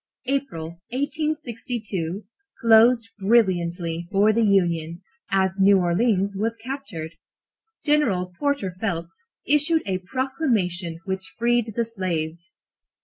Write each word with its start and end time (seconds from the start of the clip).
April, 0.25 0.79
1862, 0.89 2.25
closed 2.59 3.11
brilliantly 3.19 4.07
for 4.11 4.33
the 4.33 4.41
Union, 4.41 5.03
as 5.29 5.59
New 5.59 5.77
Orleans 5.77 6.35
was 6.35 6.57
captured. 6.57 7.11
General 7.85 8.33
Porter 8.39 8.73
Phelps 8.79 9.21
issued 9.45 9.83
a 9.85 9.99
proclamation 9.99 11.01
which 11.05 11.35
freed 11.37 11.73
the 11.75 11.85
slaves. 11.85 12.49